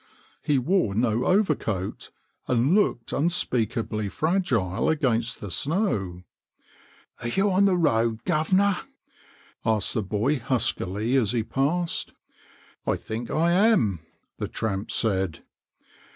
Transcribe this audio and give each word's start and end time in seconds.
He 0.41 0.57
wore 0.57 0.95
no 0.95 1.25
overcoat, 1.25 2.09
and 2.47 2.73
looked 2.73 3.13
unspeakably 3.13 4.09
fragile 4.09 4.89
against 4.89 5.39
the 5.41 5.51
snow." 5.51 6.23
Are 7.21 7.27
you 7.27 7.51
on 7.51 7.65
the 7.65 7.77
road, 7.77 8.23
guv'nor?" 8.25 8.77
asked 9.63 9.93
the 9.93 10.01
boy 10.01 10.39
huskily 10.39 11.15
as 11.17 11.33
he 11.33 11.43
passed." 11.43 12.13
I 12.87 12.95
think 12.95 13.29
I 13.29 13.51
am," 13.51 13.99
the 14.39 14.47
tramp 14.47 14.89
said. 14.89 15.43